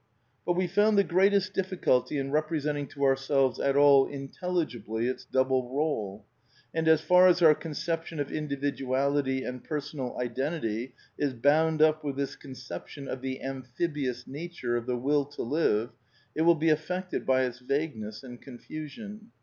But 0.47 0.53
we 0.53 0.65
found 0.65 0.97
the 0.97 1.03
greatest 1.03 1.53
diflSculty 1.53 2.19
in 2.19 2.31
representing 2.31 2.87
to 2.87 3.03
ourselves 3.03 3.59
at 3.59 3.75
all 3.77 4.07
intelligibly 4.07 5.05
its 5.05 5.25
double 5.25 5.69
role. 5.69 6.25
And 6.73 6.87
as 6.87 7.01
far 7.01 7.27
as 7.27 7.43
our 7.43 7.53
conception 7.53 8.19
of 8.19 8.31
Individuality 8.31 9.43
and 9.43 9.63
Personal 9.63 10.17
Identity 10.19 10.95
is 11.19 11.35
bound 11.35 11.83
up 11.83 12.03
with 12.03 12.15
this 12.15 12.35
conception 12.35 13.07
of 13.07 13.21
the 13.21 13.43
amphibious 13.43 14.25
nature 14.25 14.75
of 14.75 14.87
the 14.87 14.97
Will 14.97 15.23
to 15.23 15.43
live 15.43 15.91
it 16.33 16.41
will 16.41 16.55
be 16.55 16.69
affected 16.69 17.23
by 17.23 17.43
its 17.43 17.59
vagueness 17.59 18.23
and 18.23 18.41
confusion. 18.41 19.29